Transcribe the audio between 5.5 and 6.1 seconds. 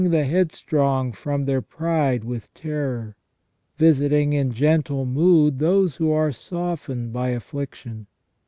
those who